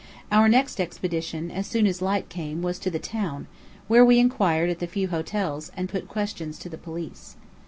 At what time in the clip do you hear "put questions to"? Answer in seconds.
5.89-6.69